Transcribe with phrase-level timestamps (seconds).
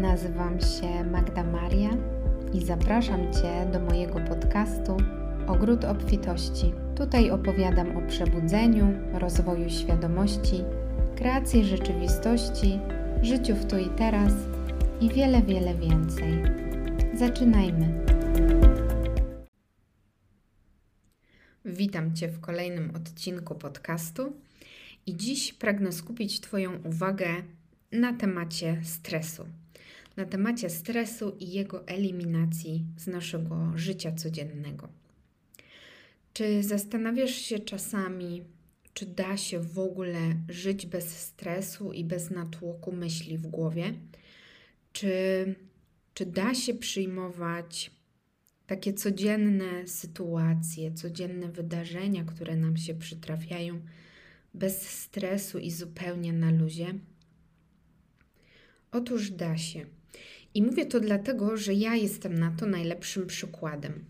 [0.00, 1.90] Nazywam się Magda Maria
[2.54, 4.96] i zapraszam Cię do mojego podcastu
[5.46, 6.72] Ogród Obfitości.
[6.96, 10.64] Tutaj opowiadam o przebudzeniu, rozwoju świadomości,
[11.16, 12.78] kreacji rzeczywistości,
[13.22, 14.32] życiu w tu i teraz
[15.00, 16.42] i wiele, wiele więcej.
[17.14, 18.04] Zaczynajmy!
[21.64, 24.32] Witam Cię w kolejnym odcinku podcastu
[25.06, 27.28] i dziś pragnę skupić Twoją uwagę
[27.92, 29.46] na temacie stresu.
[30.16, 34.88] Na temacie stresu i jego eliminacji z naszego życia codziennego.
[36.32, 38.44] Czy zastanawiasz się czasami,
[38.94, 43.94] czy da się w ogóle żyć bez stresu i bez natłoku myśli w głowie?
[44.92, 45.54] Czy,
[46.14, 47.90] czy da się przyjmować
[48.66, 53.80] takie codzienne sytuacje, codzienne wydarzenia, które nam się przytrafiają
[54.54, 56.94] bez stresu i zupełnie na luzie?
[58.92, 59.86] Otóż da się.
[60.56, 64.04] I mówię to dlatego, że ja jestem na to najlepszym przykładem.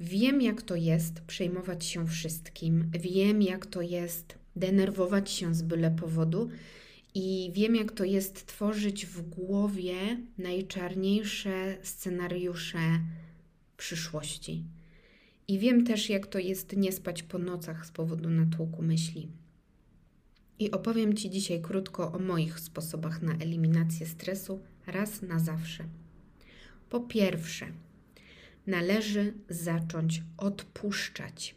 [0.00, 5.90] Wiem, jak to jest przejmować się wszystkim, wiem, jak to jest denerwować się z byle
[5.90, 6.48] powodu
[7.14, 9.94] i wiem, jak to jest tworzyć w głowie
[10.38, 13.00] najczarniejsze scenariusze
[13.76, 14.64] przyszłości.
[15.48, 19.28] I wiem też, jak to jest nie spać po nocach z powodu natłoku myśli.
[20.58, 25.84] I opowiem Ci dzisiaj krótko o moich sposobach na eliminację stresu raz na zawsze.
[26.90, 27.66] Po pierwsze,
[28.66, 31.54] należy zacząć odpuszczać.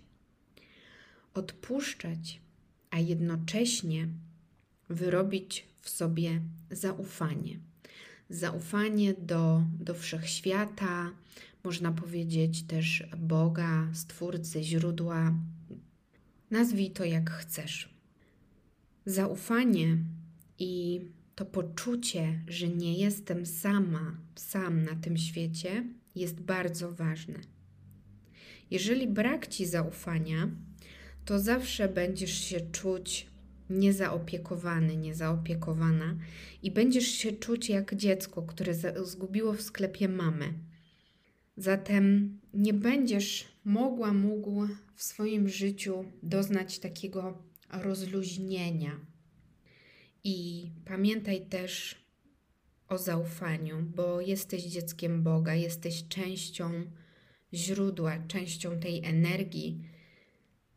[1.33, 2.41] Odpuszczać,
[2.89, 4.07] a jednocześnie
[4.89, 7.59] wyrobić w sobie zaufanie.
[8.29, 11.11] Zaufanie do, do wszechświata,
[11.63, 15.33] można powiedzieć też Boga, Stwórcy, źródła.
[16.51, 17.94] Nazwij to jak chcesz.
[19.05, 19.97] Zaufanie
[20.59, 21.01] i
[21.35, 25.83] to poczucie, że nie jestem sama, sam na tym świecie,
[26.15, 27.39] jest bardzo ważne.
[28.71, 30.49] Jeżeli brak ci zaufania,
[31.25, 33.27] to zawsze będziesz się czuć
[33.69, 36.15] niezaopiekowany, niezaopiekowana
[36.63, 40.53] i będziesz się czuć jak dziecko, które zgubiło w sklepie mamę.
[41.57, 48.99] Zatem nie będziesz mogła, mógł w swoim życiu doznać takiego rozluźnienia.
[50.23, 51.95] I pamiętaj też
[52.87, 56.91] o zaufaniu, bo jesteś dzieckiem Boga, jesteś częścią
[57.53, 59.81] źródła, częścią tej energii,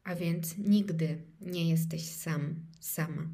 [0.05, 3.29] a więc nigdy nie jesteś sam, sama.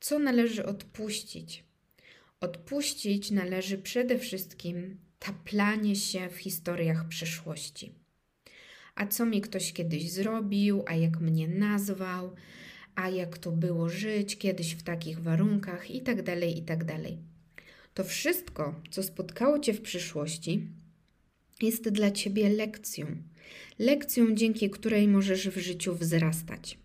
[0.00, 1.64] Co należy odpuścić?
[2.40, 7.94] Odpuścić należy przede wszystkim taplanie się w historiach przeszłości.
[9.00, 12.34] A co mi ktoś kiedyś zrobił, a jak mnie nazwał,
[12.94, 16.84] a jak to było żyć kiedyś w takich warunkach, i tak dalej, i tak.
[17.94, 20.66] To wszystko, co spotkało Cię w przyszłości,
[21.62, 23.06] jest dla Ciebie lekcją.
[23.78, 26.78] Lekcją, dzięki której możesz w życiu wzrastać.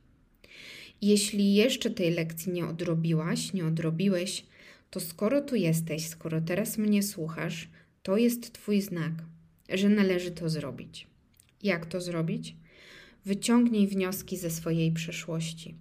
[1.01, 4.45] Jeśli jeszcze tej lekcji nie odrobiłaś, nie odrobiłeś,
[4.89, 7.69] to skoro tu jesteś, skoro teraz mnie słuchasz,
[8.03, 9.13] to jest Twój znak,
[9.69, 11.14] że należy to zrobić.
[11.65, 12.55] Jak to zrobić?
[13.25, 15.75] Wyciągnij wnioski ze swojej przeszłości.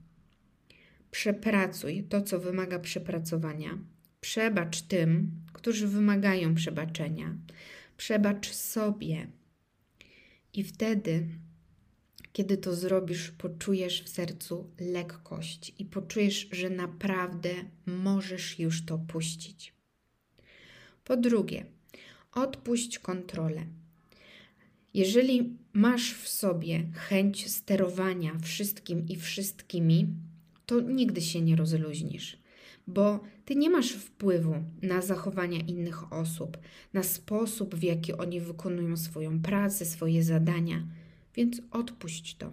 [1.10, 3.78] Przepracuj to, co wymaga przepracowania.
[4.20, 7.36] Przebacz tym, którzy wymagają przebaczenia.
[7.96, 9.26] Przebacz sobie.
[10.52, 11.28] I wtedy,
[12.32, 17.50] kiedy to zrobisz, poczujesz w sercu lekkość i poczujesz, że naprawdę
[17.86, 19.74] możesz już to puścić.
[21.04, 21.66] Po drugie,
[22.32, 23.66] odpuść kontrolę.
[24.94, 30.06] Jeżeli masz w sobie chęć sterowania wszystkim i wszystkimi,
[30.66, 32.38] to nigdy się nie rozluźnisz,
[32.86, 36.58] bo ty nie masz wpływu na zachowania innych osób,
[36.92, 40.86] na sposób, w jaki oni wykonują swoją pracę, swoje zadania,
[41.36, 42.52] więc odpuść to.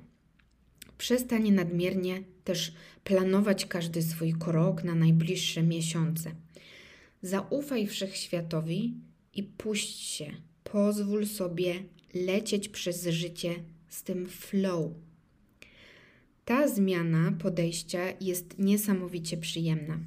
[0.97, 2.73] Przestań nadmiernie też
[3.03, 6.31] planować każdy swój krok na najbliższe miesiące.
[7.21, 8.93] Zaufaj wszechświatowi
[9.33, 10.31] i puść się.
[10.63, 13.55] Pozwól sobie lecieć przez życie
[13.89, 14.91] z tym flow,
[16.45, 19.99] ta zmiana podejścia jest niesamowicie przyjemna.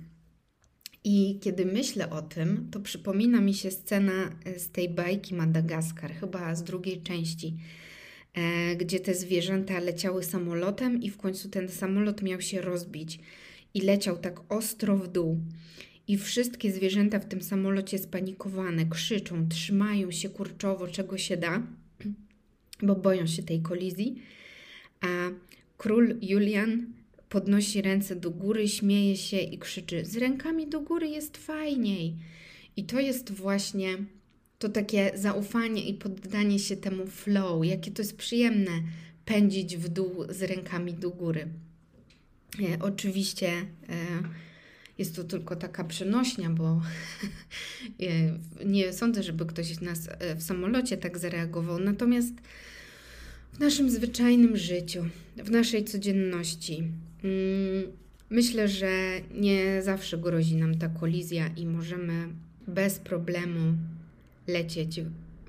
[1.05, 6.15] I kiedy myślę o tym, to przypomina mi się scena e, z tej bajki Madagaskar,
[6.15, 7.57] chyba z drugiej części,
[8.35, 13.19] e, gdzie te zwierzęta leciały samolotem i w końcu ten samolot miał się rozbić
[13.75, 15.41] i leciał tak ostro w dół.
[16.09, 21.63] I wszystkie zwierzęta w tym samolocie spanikowane, krzyczą, trzymają się kurczowo, czego się da,
[22.87, 24.23] bo boją się tej kolizji.
[25.01, 25.07] A
[25.77, 26.87] Król Julian
[27.29, 32.15] podnosi ręce do góry, śmieje się i krzyczy: Z rękami do góry jest fajniej.
[32.77, 33.99] I to jest właśnie
[34.59, 38.71] to takie zaufanie i poddanie się temu flow, jakie to jest przyjemne
[39.25, 41.49] pędzić w dół z rękami do góry.
[42.61, 43.65] E, oczywiście e,
[44.99, 46.65] jest to tylko taka przenośnia, bo
[48.01, 51.79] e, nie sądzę, żeby ktoś nas e, w samolocie tak zareagował.
[51.79, 52.35] Natomiast
[53.55, 55.05] w naszym zwyczajnym życiu,
[55.37, 56.83] w naszej codzienności,
[57.25, 57.93] mm,
[58.31, 62.29] myślę, że nie zawsze grozi nam ta kolizja i możemy
[62.67, 63.77] bez problemu
[64.47, 65.01] lecieć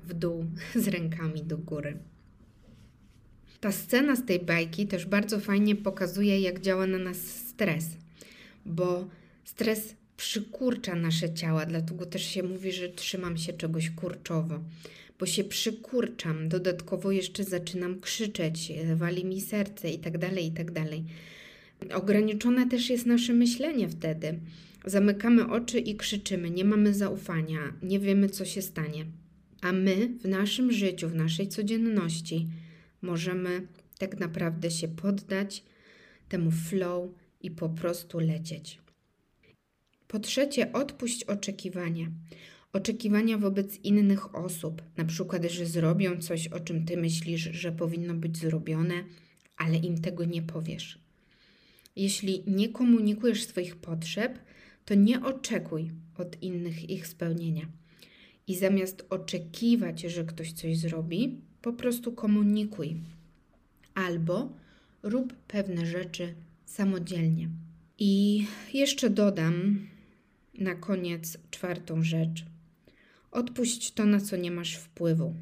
[0.06, 0.44] w dół
[0.84, 1.96] z rękami do góry.
[3.60, 7.86] Ta scena z tej bajki też bardzo fajnie pokazuje, jak działa na nas stres,
[8.66, 9.08] bo
[9.44, 14.60] stres przykurcza nasze ciała, dlatego też się mówi, że trzymam się czegoś kurczowo,
[15.18, 20.70] bo się przykurczam, dodatkowo jeszcze zaczynam krzyczeć, wali mi serce i tak dalej, i tak
[20.70, 21.04] dalej.
[21.94, 24.38] Ograniczone też jest nasze myślenie wtedy.
[24.84, 29.06] Zamykamy oczy i krzyczymy, nie mamy zaufania, nie wiemy, co się stanie.
[29.60, 32.46] A my w naszym życiu, w naszej codzienności
[33.02, 33.66] możemy
[33.98, 35.64] tak naprawdę się poddać
[36.28, 37.10] temu flow
[37.42, 38.85] i po prostu lecieć.
[40.08, 42.06] Po trzecie, odpuść oczekiwania.
[42.72, 48.14] Oczekiwania wobec innych osób, na przykład, że zrobią coś, o czym ty myślisz, że powinno
[48.14, 48.94] być zrobione,
[49.56, 50.98] ale im tego nie powiesz.
[51.96, 54.38] Jeśli nie komunikujesz swoich potrzeb,
[54.84, 57.66] to nie oczekuj od innych ich spełnienia.
[58.46, 62.96] I zamiast oczekiwać, że ktoś coś zrobi, po prostu komunikuj.
[63.94, 64.52] Albo
[65.02, 67.48] rób pewne rzeczy samodzielnie.
[67.98, 68.44] I
[68.74, 69.86] jeszcze dodam
[70.58, 72.44] na koniec czwartą rzecz.
[73.30, 75.34] Odpuść to, na co nie masz wpływu.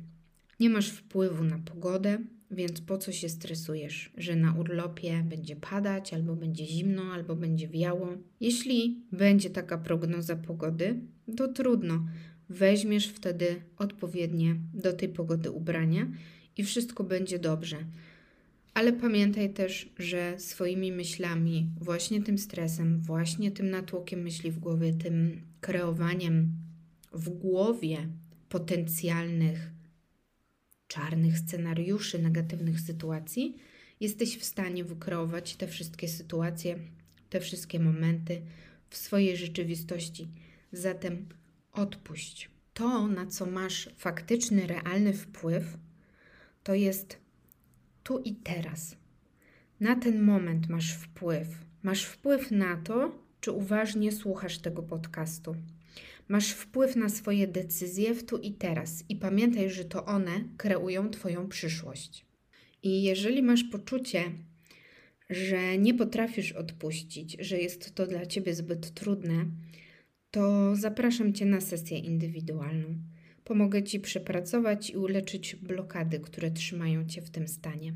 [0.60, 2.18] Nie masz wpływu na pogodę,
[2.50, 7.68] więc po co się stresujesz, że na urlopie będzie padać, albo będzie zimno, albo będzie
[7.68, 8.08] wiało?
[8.40, 11.00] Jeśli będzie taka prognoza pogody,
[11.36, 12.06] to trudno.
[12.48, 16.06] Weźmiesz wtedy odpowiednie do tej pogody ubrania
[16.56, 17.76] i wszystko będzie dobrze.
[18.74, 24.92] Ale pamiętaj też, że swoimi myślami, właśnie tym stresem, właśnie tym natłokiem myśli w głowie,
[24.92, 26.52] tym kreowaniem
[27.12, 28.08] w głowie
[28.48, 29.70] potencjalnych
[30.86, 33.56] czarnych scenariuszy, negatywnych sytuacji,
[34.00, 36.78] jesteś w stanie wykreować te wszystkie sytuacje,
[37.30, 38.42] te wszystkie momenty
[38.88, 40.28] w swojej rzeczywistości.
[40.72, 41.28] Zatem
[41.72, 42.50] odpuść.
[42.74, 45.78] To, na co masz faktyczny, realny wpływ,
[46.62, 47.23] to jest
[48.04, 48.96] tu i teraz.
[49.80, 51.48] Na ten moment masz wpływ.
[51.82, 55.56] Masz wpływ na to, czy uważnie słuchasz tego podcastu.
[56.28, 61.10] Masz wpływ na swoje decyzje w tu i teraz i pamiętaj, że to one kreują
[61.10, 62.26] Twoją przyszłość.
[62.82, 64.22] I jeżeli masz poczucie,
[65.30, 69.46] że nie potrafisz odpuścić, że jest to dla Ciebie zbyt trudne,
[70.30, 72.98] to zapraszam Cię na sesję indywidualną.
[73.44, 77.94] Pomogę Ci przepracować i uleczyć blokady, które trzymają Cię w tym stanie.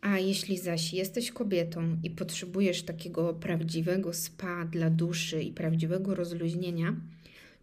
[0.00, 6.96] A jeśli zaś jesteś kobietą i potrzebujesz takiego prawdziwego spa dla duszy i prawdziwego rozluźnienia,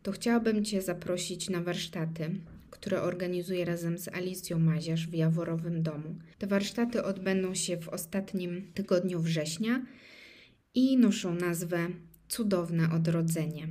[0.02, 2.30] to chciałabym Cię zaprosić na warsztaty,
[2.70, 6.16] które organizuję razem z Alicją Maziarz w Jaworowym Domu.
[6.38, 9.86] Te warsztaty odbędą się w ostatnim tygodniu września
[10.76, 11.88] i noszą nazwę
[12.28, 13.68] Cudowne Odrodzenie.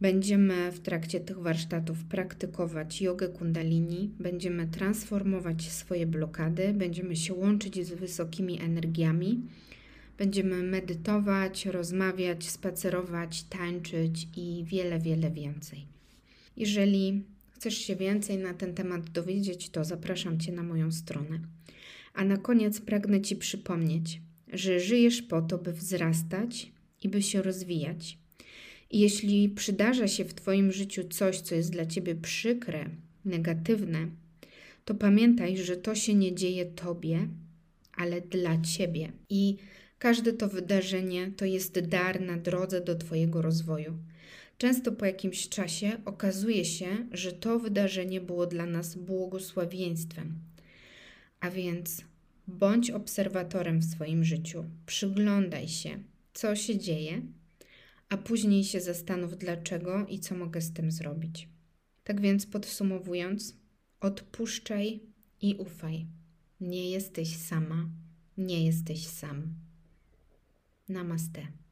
[0.00, 7.86] Będziemy w trakcie tych warsztatów praktykować jogę kundalini, będziemy transformować swoje blokady, będziemy się łączyć
[7.86, 9.40] z wysokimi energiami,
[10.18, 15.86] będziemy medytować, rozmawiać, spacerować, tańczyć i wiele, wiele więcej.
[16.56, 21.40] Jeżeli chcesz się więcej na ten temat dowiedzieć, to zapraszam Cię na moją stronę.
[22.14, 24.20] A na koniec pragnę Ci przypomnieć,
[24.52, 26.72] że żyjesz po to, by wzrastać
[27.02, 28.18] i by się rozwijać
[28.90, 32.90] jeśli przydarza się w Twoim życiu coś, co jest dla Ciebie przykre,
[33.24, 34.08] negatywne,
[34.84, 37.28] to pamiętaj, że to się nie dzieje Tobie,
[37.96, 39.12] ale dla Ciebie.
[39.30, 39.56] I
[39.98, 43.98] każde to wydarzenie to jest dar na drodze do Twojego rozwoju.
[44.58, 50.34] Często po jakimś czasie okazuje się, że to wydarzenie było dla nas błogosławieństwem.
[51.40, 52.04] A więc
[52.48, 55.98] bądź obserwatorem w swoim życiu, przyglądaj się,
[56.34, 57.22] co się dzieje
[58.08, 61.48] a później się zastanów dlaczego i co mogę z tym zrobić.
[62.04, 63.56] Tak więc podsumowując,
[64.00, 65.00] odpuszczaj
[65.40, 66.06] i ufaj.
[66.60, 67.90] Nie jesteś sama,
[68.36, 69.54] nie jesteś sam.
[70.88, 71.65] Namaste.